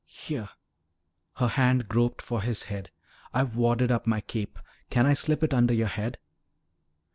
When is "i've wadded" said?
3.35-3.91